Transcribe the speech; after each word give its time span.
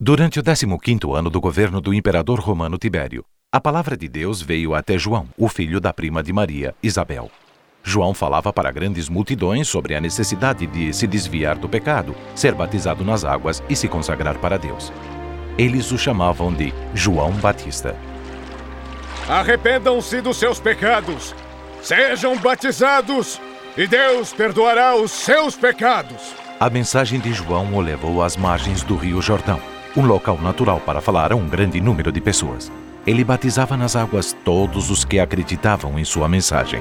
Durante 0.00 0.38
o 0.38 0.44
15º 0.44 1.18
ano 1.18 1.28
do 1.28 1.40
governo 1.40 1.80
do 1.80 1.92
imperador 1.92 2.38
romano 2.38 2.78
Tibério, 2.78 3.24
a 3.50 3.60
palavra 3.60 3.96
de 3.96 4.08
Deus 4.08 4.40
veio 4.40 4.72
até 4.72 4.96
João, 4.96 5.26
o 5.36 5.48
filho 5.48 5.80
da 5.80 5.92
prima 5.92 6.22
de 6.22 6.32
Maria, 6.32 6.72
Isabel. 6.80 7.28
João 7.82 8.14
falava 8.14 8.52
para 8.52 8.70
grandes 8.70 9.08
multidões 9.08 9.66
sobre 9.66 9.96
a 9.96 10.00
necessidade 10.00 10.68
de 10.68 10.92
se 10.92 11.04
desviar 11.04 11.58
do 11.58 11.68
pecado, 11.68 12.14
ser 12.36 12.54
batizado 12.54 13.04
nas 13.04 13.24
águas 13.24 13.60
e 13.68 13.74
se 13.74 13.88
consagrar 13.88 14.38
para 14.38 14.56
Deus. 14.56 14.92
Eles 15.58 15.90
o 15.90 15.98
chamavam 15.98 16.52
de 16.52 16.72
João 16.94 17.32
Batista. 17.32 17.96
Arrependam-se 19.28 20.20
dos 20.20 20.36
seus 20.36 20.60
pecados, 20.60 21.34
sejam 21.82 22.38
batizados, 22.38 23.40
e 23.76 23.88
Deus 23.88 24.32
perdoará 24.32 24.94
os 24.94 25.10
seus 25.10 25.56
pecados. 25.56 26.36
A 26.60 26.70
mensagem 26.70 27.18
de 27.18 27.32
João 27.32 27.74
o 27.74 27.80
levou 27.80 28.22
às 28.22 28.36
margens 28.36 28.84
do 28.84 28.94
Rio 28.94 29.20
Jordão 29.20 29.60
um 29.98 30.06
local 30.06 30.38
natural 30.40 30.80
para 30.80 31.00
falar 31.00 31.32
a 31.32 31.36
um 31.36 31.48
grande 31.48 31.80
número 31.80 32.12
de 32.12 32.20
pessoas. 32.20 32.70
Ele 33.04 33.24
batizava 33.24 33.76
nas 33.76 33.96
águas 33.96 34.32
todos 34.44 34.90
os 34.90 35.04
que 35.04 35.18
acreditavam 35.18 35.98
em 35.98 36.04
sua 36.04 36.28
mensagem. 36.28 36.80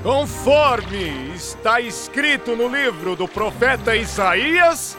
Conforme 0.00 1.32
está 1.34 1.80
escrito 1.80 2.54
no 2.54 2.68
livro 2.68 3.16
do 3.16 3.26
profeta 3.26 3.96
Isaías, 3.96 4.96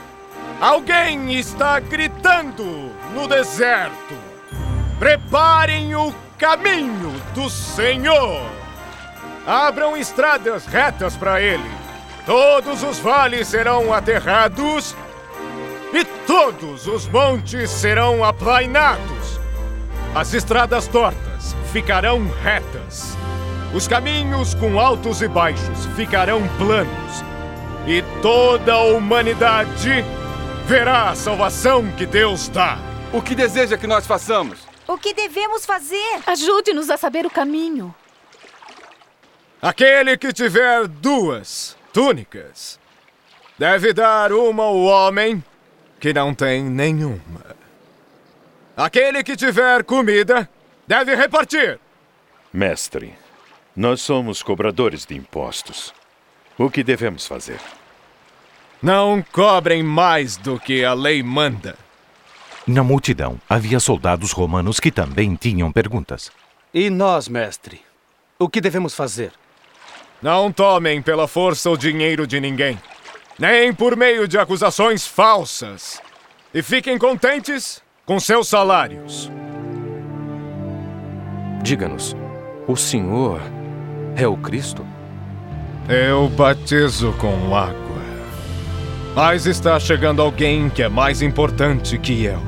alguém 0.60 1.34
está 1.36 1.80
gritando 1.80 2.92
no 3.14 3.30
deserto: 3.30 4.14
Preparem 5.00 5.96
o 5.96 6.14
caminho 6.38 7.14
do 7.34 7.50
Senhor! 7.50 8.42
Abram 9.48 9.96
estradas 9.96 10.66
retas 10.66 11.16
para 11.16 11.42
ele. 11.42 11.72
Todos 12.26 12.84
os 12.84 13.00
vales 13.00 13.48
serão 13.48 13.94
aterrados 13.94 14.96
e 15.94 16.04
todos 16.26 16.88
os 16.88 17.08
montes 17.08 17.70
serão 17.70 18.24
aplainados. 18.24 19.40
As 20.16 20.34
estradas 20.34 20.88
tortas 20.88 21.56
ficarão 21.72 22.28
retas. 22.44 23.16
Os 23.74 23.88
caminhos 23.88 24.54
com 24.56 24.80
altos 24.80 25.22
e 25.22 25.28
baixos 25.28 25.86
ficarão 25.96 26.42
planos. 26.58 27.24
E 27.86 28.02
toda 28.22 28.74
a 28.74 28.84
humanidade 28.84 30.04
verá 30.66 31.12
a 31.12 31.16
salvação 31.16 31.92
que 31.92 32.06
Deus 32.06 32.48
dá. 32.48 32.78
O 33.12 33.22
que 33.22 33.36
deseja 33.36 33.78
que 33.78 33.86
nós 33.86 34.08
façamos? 34.08 34.60
O 34.88 34.98
que 34.98 35.14
devemos 35.14 35.66
fazer? 35.66 36.22
Ajude-nos 36.26 36.90
a 36.90 36.98
saber 36.98 37.26
o 37.26 37.30
caminho. 37.30 37.94
Aquele 39.62 40.18
que 40.18 40.34
tiver 40.34 40.88
duas 40.88 41.78
túnicas 41.94 42.80
deve 43.58 43.94
dar 43.94 44.34
uma 44.34 44.64
ao 44.64 44.78
homem 44.78 45.44
que 46.04 46.12
não 46.12 46.36
tem 46.36 46.62
nenhuma. 46.62 47.56
Aquele 48.76 49.24
que 49.24 49.38
tiver 49.38 49.86
comida 49.86 50.50
deve 50.86 51.16
repartir. 51.16 51.80
Mestre, 52.52 53.16
nós 53.74 54.02
somos 54.02 54.44
cobradores 54.44 55.06
de 55.06 55.16
impostos. 55.16 55.94
O 56.58 56.70
que 56.70 56.84
devemos 56.84 57.26
fazer? 57.26 57.58
Não 58.82 59.24
cobrem 59.32 59.82
mais 59.82 60.36
do 60.36 60.60
que 60.60 60.84
a 60.84 60.94
lei 60.94 61.24
manda. 61.24 61.78
Na 62.68 62.84
multidão 62.84 63.40
havia 63.48 63.80
soldados 63.80 64.34
romanos 64.34 64.82
que 64.82 64.92
também 64.92 65.36
tinham 65.36 65.72
perguntas. 65.72 66.30
E 66.74 66.90
nós, 66.90 67.30
mestre? 67.30 67.82
O 68.38 68.50
que 68.50 68.60
devemos 68.60 68.94
fazer? 68.94 69.32
Não 70.22 70.52
tomem 70.52 71.02
pela 71.02 71.30
força 71.30 71.70
o 71.70 71.78
dinheiro 71.78 72.28
de 72.28 72.42
ninguém 72.42 72.78
nem 73.38 73.74
por 73.74 73.96
meio 73.96 74.28
de 74.28 74.38
acusações 74.38 75.06
falsas. 75.08 76.02
E 76.54 76.62
fiquem 76.62 76.98
contentes 76.98 77.82
com 78.06 78.20
seus 78.20 78.48
salários. 78.48 79.32
Diga-nos, 81.64 82.16
o 82.68 82.76
Senhor 82.76 83.42
é 84.16 84.28
o 84.28 84.38
Cristo? 84.38 84.86
Eu 85.90 86.30
batizo 86.30 87.14
com 87.14 87.56
água. 87.56 87.84
Mas 89.16 89.46
está 89.46 89.80
chegando 89.80 90.22
alguém 90.22 90.70
que 90.70 90.84
é 90.84 90.90
mais 90.90 91.22
importante 91.22 91.98
que 91.98 92.24
eu. 92.24 92.40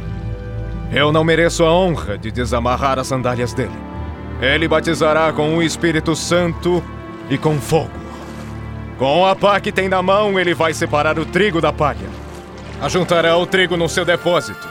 Eu 0.91 1.11
não 1.11 1.23
mereço 1.23 1.63
a 1.63 1.73
honra 1.73 2.17
de 2.17 2.31
desamarrar 2.31 2.99
as 2.99 3.07
sandálias 3.07 3.53
dele. 3.53 3.75
Ele 4.41 4.67
batizará 4.67 5.31
com 5.33 5.57
o 5.57 5.63
Espírito 5.63 6.15
Santo 6.15 6.83
e 7.29 7.37
com 7.37 7.59
fogo. 7.59 8.04
Com 8.97 9.25
a 9.25 9.35
pá 9.35 9.59
que 9.59 9.73
tem 9.73 9.89
na 9.89 10.01
mão, 10.01 10.39
ele 10.39 10.53
vai 10.53 10.73
separar 10.73 11.19
o 11.19 11.25
trigo 11.25 11.59
da 11.59 11.73
palha. 11.73 12.09
Ajuntará 12.81 13.35
o 13.38 13.45
trigo 13.45 13.75
no 13.75 13.89
seu 13.89 14.06
depósito. 14.06 14.67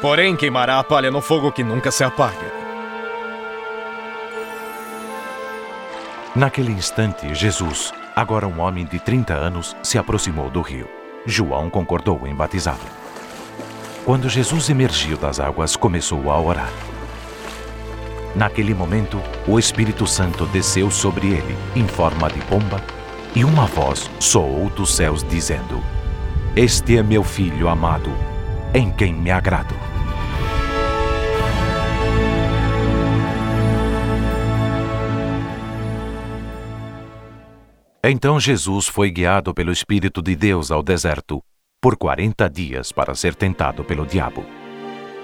Porém, 0.00 0.36
queimará 0.36 0.78
a 0.78 0.84
palha 0.84 1.10
no 1.10 1.20
fogo 1.20 1.50
que 1.50 1.64
nunca 1.64 1.90
se 1.90 2.04
apaga. 2.04 2.52
Naquele 6.36 6.72
instante, 6.72 7.34
Jesus, 7.34 7.92
agora 8.14 8.46
um 8.46 8.60
homem 8.60 8.84
de 8.84 9.00
30 9.00 9.34
anos, 9.34 9.76
se 9.82 9.98
aproximou 9.98 10.48
do 10.48 10.60
rio. 10.60 10.88
João 11.26 11.70
concordou 11.70 12.26
em 12.26 12.34
batizá-lo. 12.34 12.78
Quando 14.04 14.28
Jesus 14.28 14.68
emergiu 14.68 15.16
das 15.16 15.40
águas, 15.40 15.74
começou 15.74 16.30
a 16.30 16.40
orar. 16.40 16.70
Naquele 18.34 18.74
momento, 18.74 19.20
o 19.46 19.58
Espírito 19.58 20.06
Santo 20.06 20.44
desceu 20.46 20.90
sobre 20.90 21.28
ele, 21.28 21.56
em 21.74 21.86
forma 21.86 22.28
de 22.28 22.40
pomba, 22.40 22.82
e 23.34 23.44
uma 23.44 23.66
voz 23.66 24.10
soou 24.20 24.70
dos 24.70 24.94
céus 24.94 25.24
dizendo: 25.24 25.82
Este 26.54 26.96
é 26.96 27.02
meu 27.02 27.24
filho 27.24 27.68
amado, 27.68 28.10
em 28.72 28.90
quem 28.90 29.12
me 29.12 29.30
agrado. 29.30 29.74
Então 38.06 38.38
Jesus 38.38 38.86
foi 38.86 39.10
guiado 39.10 39.54
pelo 39.54 39.72
Espírito 39.72 40.20
de 40.20 40.36
Deus 40.36 40.70
ao 40.70 40.82
deserto 40.82 41.42
por 41.80 41.96
quarenta 41.96 42.48
dias 42.48 42.92
para 42.92 43.14
ser 43.14 43.34
tentado 43.34 43.82
pelo 43.82 44.06
diabo. 44.06 44.44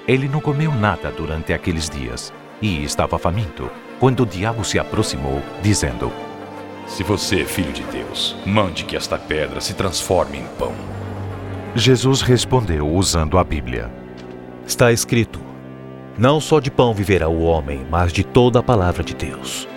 Ele 0.09 0.29
não 0.29 0.41
comeu 0.41 0.73
nada 0.73 1.11
durante 1.11 1.53
aqueles 1.53 1.89
dias 1.89 2.33
e 2.61 2.83
estava 2.83 3.19
faminto 3.19 3.71
quando 3.99 4.23
o 4.23 4.27
diabo 4.27 4.65
se 4.65 4.79
aproximou, 4.79 5.43
dizendo: 5.63 6.11
se 6.91 7.05
você 7.05 7.43
é 7.43 7.45
filho 7.45 7.73
de 7.73 7.85
Deus, 7.85 8.37
mande 8.45 8.85
que 8.85 8.97
esta 8.97 9.17
pedra 9.17 9.61
se 9.61 9.75
transforme 9.75 10.39
em 10.39 10.45
pão. 10.59 10.75
Jesus 11.75 12.21
respondeu 12.21 12.89
usando 12.89 13.39
a 13.39 13.45
Bíblia: 13.45 13.91
Está 14.67 14.91
escrito: 14.91 15.41
Não 16.19 16.41
só 16.41 16.59
de 16.59 16.71
pão 16.71 16.93
viverá 16.93 17.29
o 17.29 17.43
homem, 17.43 17.87
mas 17.89 18.13
de 18.13 18.25
toda 18.25 18.59
a 18.59 18.63
palavra 18.63 19.05
de 19.05 19.15
Deus. 19.15 19.69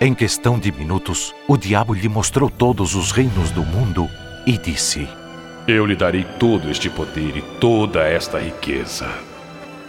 Em 0.00 0.14
questão 0.14 0.58
de 0.58 0.72
minutos, 0.72 1.34
o 1.46 1.58
diabo 1.58 1.92
lhe 1.92 2.08
mostrou 2.08 2.48
todos 2.48 2.94
os 2.94 3.12
reinos 3.12 3.50
do 3.50 3.62
mundo 3.62 4.08
e 4.46 4.56
disse: 4.56 5.06
Eu 5.68 5.84
lhe 5.84 5.94
darei 5.94 6.24
todo 6.38 6.70
este 6.70 6.88
poder 6.88 7.36
e 7.36 7.42
toda 7.60 8.02
esta 8.02 8.38
riqueza. 8.38 9.06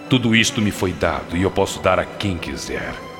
Tudo 0.09 0.35
isto 0.35 0.61
me 0.61 0.69
foi 0.69 0.91
dado 0.91 1.37
e 1.37 1.43
eu 1.43 1.49
posso 1.49 1.81
dar 1.81 1.97
a 1.97 2.03
quem 2.03 2.37
quiser. 2.37 3.10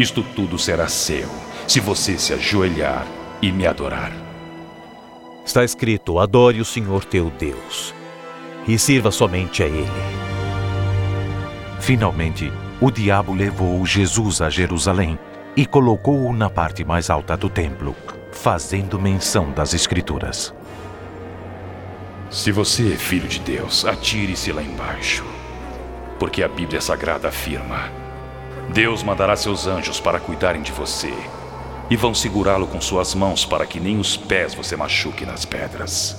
Isto 0.00 0.22
tudo 0.22 0.58
será 0.58 0.88
seu, 0.88 1.28
se 1.68 1.78
você 1.78 2.16
se 2.16 2.32
ajoelhar 2.32 3.06
e 3.42 3.52
me 3.52 3.66
adorar. 3.66 4.10
Está 5.44 5.62
escrito: 5.62 6.18
adore 6.18 6.58
o 6.58 6.64
Senhor 6.64 7.04
teu 7.04 7.28
Deus 7.28 7.94
e 8.66 8.78
sirva 8.78 9.10
somente 9.10 9.62
a 9.62 9.66
Ele. 9.66 9.86
Finalmente, 11.80 12.50
o 12.80 12.90
diabo 12.90 13.34
levou 13.34 13.84
Jesus 13.84 14.40
a 14.40 14.48
Jerusalém 14.48 15.18
e 15.54 15.66
colocou-o 15.66 16.32
na 16.32 16.48
parte 16.48 16.82
mais 16.82 17.10
alta 17.10 17.36
do 17.36 17.50
templo, 17.50 17.94
fazendo 18.32 18.98
menção 18.98 19.52
das 19.52 19.74
Escrituras. 19.74 20.54
Se 22.30 22.50
você 22.50 22.94
é 22.94 22.96
filho 22.96 23.28
de 23.28 23.40
Deus, 23.40 23.84
atire-se 23.84 24.50
lá 24.50 24.62
embaixo, 24.62 25.26
porque 26.18 26.42
a 26.42 26.48
Bíblia 26.48 26.80
Sagrada 26.80 27.28
afirma. 27.28 28.09
Deus 28.70 29.02
mandará 29.02 29.34
seus 29.34 29.66
anjos 29.66 29.98
para 29.98 30.20
cuidarem 30.20 30.62
de 30.62 30.70
você 30.70 31.12
e 31.90 31.96
vão 31.96 32.14
segurá-lo 32.14 32.68
com 32.68 32.80
suas 32.80 33.16
mãos 33.16 33.44
para 33.44 33.66
que 33.66 33.80
nem 33.80 33.98
os 33.98 34.16
pés 34.16 34.54
você 34.54 34.76
machuque 34.76 35.26
nas 35.26 35.44
pedras. 35.44 36.16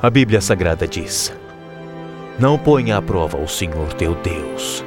A 0.00 0.08
Bíblia 0.08 0.40
Sagrada 0.40 0.86
diz: 0.86 1.32
Não 2.38 2.56
ponha 2.56 2.96
à 2.96 3.02
prova 3.02 3.36
o 3.36 3.48
Senhor 3.48 3.92
teu 3.94 4.14
Deus. 4.14 4.84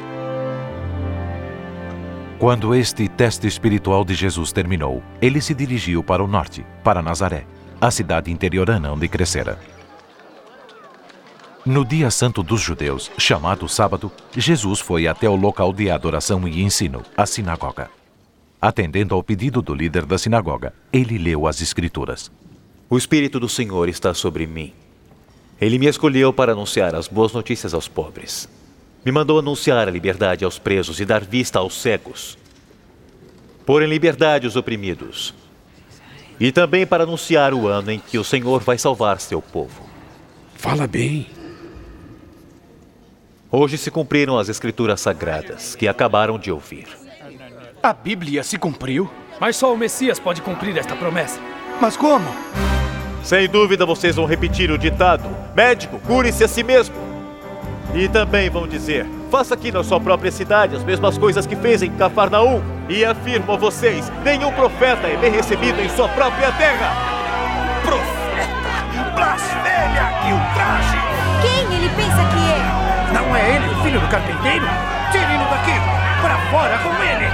Quando 2.39 2.74
este 2.74 3.09
teste 3.09 3.45
espiritual 3.45 4.06
de 4.06 4.13
Jesus 4.13 4.53
terminou, 4.53 5.03
ele 5.21 5.42
se 5.42 5.53
dirigiu 5.53 6.01
para 6.01 6.24
o 6.24 6.27
norte, 6.27 6.65
para 6.81 7.01
Nazaré, 7.01 7.45
a 7.80 7.92
cidade 7.92 8.31
interiorana 8.31 8.94
onde 8.94 9.07
crescera. 9.09 9.57
No 11.65 11.83
dia 11.83 12.12
santo 12.12 12.44
dos 12.44 12.62
judeus, 12.62 13.09
chamado 13.17 13.67
sábado, 13.67 14.12
Jesus 14.38 14.79
foi 14.79 15.07
até 15.07 15.27
o 15.27 15.35
local 15.35 15.73
de 15.73 15.89
adoração 15.89 16.47
e 16.47 16.62
ensino, 16.62 17.03
a 17.17 17.25
sinagoga. 17.25 17.89
Atendendo 18.62 19.15
ao 19.15 19.23
pedido 19.23 19.63
do 19.63 19.73
líder 19.73 20.06
da 20.06 20.15
sinagoga, 20.15 20.75
ele 20.94 21.17
leu 21.17 21.47
as 21.47 21.62
Escrituras. 21.62 22.31
O 22.88 22.95
Espírito 22.95 23.39
do 23.39 23.50
Senhor 23.50 23.89
está 23.89 24.13
sobre 24.13 24.45
mim. 24.45 24.73
Ele 25.59 25.79
me 25.79 25.88
escolheu 25.88 26.31
para 26.31 26.51
anunciar 26.51 26.94
as 26.94 27.07
boas 27.07 27.33
notícias 27.33 27.73
aos 27.73 27.88
pobres. 27.88 28.47
Me 29.03 29.11
mandou 29.11 29.39
anunciar 29.39 29.88
a 29.88 29.91
liberdade 29.91 30.45
aos 30.45 30.59
presos 30.59 31.00
e 31.00 31.06
dar 31.06 31.23
vista 31.23 31.57
aos 31.57 31.81
cegos. 31.81 32.38
Pôr 33.65 33.81
em 33.81 33.89
liberdade 33.89 34.45
os 34.45 34.56
oprimidos. 34.56 35.33
E 36.39 36.51
também 36.51 36.85
para 36.85 37.06
anunciar 37.06 37.56
o 37.56 37.68
ano 37.68 37.89
em 37.89 37.97
que 37.97 38.19
o 38.19 38.23
Senhor 38.23 38.61
vai 38.61 38.77
salvar 38.77 39.19
seu 39.19 39.41
povo. 39.41 39.81
Fala 40.53 40.85
bem. 40.85 41.25
Hoje 43.51 43.77
se 43.77 43.92
cumpriram 43.92 44.38
as 44.38 44.50
escrituras 44.50 45.00
sagradas 45.00 45.75
que 45.75 45.88
acabaram 45.88 46.38
de 46.38 46.51
ouvir. 46.51 46.88
A 47.81 47.94
Bíblia 47.94 48.44
se 48.44 48.57
cumpriu? 48.57 49.09
Mas 49.39 49.56
só 49.56 49.74
o 49.74 49.77
Messias 49.77 50.19
pode 50.19 50.42
cumprir 50.42 50.75
esta 50.77 50.95
promessa. 50.95 51.39
Mas 51.80 51.95
como? 51.95 52.25
Sem 53.24 53.47
dúvida 53.47 53.86
vocês 53.86 54.15
vão 54.15 54.25
repetir 54.25 54.71
o 54.71 54.77
ditado: 54.77 55.30
médico, 55.56 56.00
cure-se 56.00 56.44
a 56.44 56.47
si 56.47 56.63
mesmo. 56.63 56.95
E 57.94 58.09
também 58.09 58.50
vão 58.50 58.68
dizer: 58.68 59.06
faça 59.30 59.53
aqui 59.53 59.71
na 59.71 59.83
sua 59.83 60.00
própria 60.00 60.31
cidade 60.31 60.75
as 60.75 60.83
mesmas 60.83 61.18
coisas 61.18 61.45
que 61.45 61.56
fez 61.56 61.83
em 61.83 61.92
Cafarnaum. 61.92 62.62
E 62.89 63.06
afirmo 63.06 63.53
a 63.53 63.57
vocês: 63.57 64.12
nenhum 64.24 64.51
profeta 64.53 65.07
é 65.07 65.18
bem 65.18 65.31
recebido 65.31 65.80
em 65.80 65.89
sua 65.89 66.09
própria 66.09 66.51
terra. 66.53 66.95
Profeta! 67.83 69.13
Blasfêmia! 69.15 70.09
Que 70.24 70.33
ultraje! 70.33 70.97
Quem 71.42 71.77
ele 71.77 71.89
pensa? 71.89 72.05
Não 73.15 73.33
é 73.33 73.56
ele 73.56 73.65
o 73.69 73.81
filho 73.81 74.01
do 74.01 74.07
carpinteiro? 74.09 74.65
Tirem-no 75.09 75.50
daqui! 75.50 75.71
Para 76.21 76.38
fora 76.51 76.77
com 76.79 76.89
ele! 77.01 77.25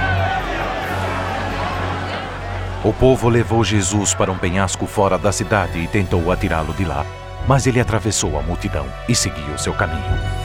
O 2.84 2.92
povo 2.92 3.28
levou 3.28 3.64
Jesus 3.64 4.14
para 4.14 4.30
um 4.30 4.38
penhasco 4.38 4.86
fora 4.86 5.18
da 5.18 5.32
cidade 5.32 5.80
e 5.80 5.88
tentou 5.88 6.30
atirá-lo 6.30 6.72
de 6.72 6.84
lá, 6.84 7.04
mas 7.48 7.66
ele 7.66 7.80
atravessou 7.80 8.38
a 8.38 8.42
multidão 8.42 8.86
e 9.08 9.14
seguiu 9.16 9.58
seu 9.58 9.74
caminho. 9.74 10.41